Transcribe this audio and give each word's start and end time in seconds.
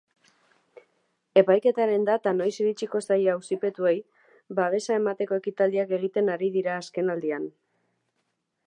Epaiketaren 1.41 2.07
data 2.07 2.33
noiz 2.37 2.49
iritsiko 2.63 3.03
zaie 3.09 3.27
auzipetuei 3.35 3.95
babesa 4.61 4.99
emateko 5.03 5.41
ekitaldiak 5.45 5.95
egiten 6.01 6.35
ari 6.39 6.53
dira 6.59 6.81
azkenaldian. 6.83 7.49